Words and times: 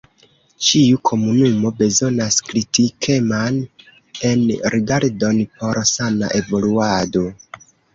Ĉiu 0.67 1.01
komunumo 1.09 1.71
bezonas 1.81 2.39
kritikeman 2.49 3.63
enrigardon 4.33 5.47
por 5.63 5.85
sana 5.95 6.37
evoluado. 6.45 7.29